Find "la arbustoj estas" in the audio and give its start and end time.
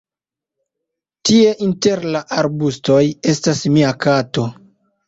2.17-3.65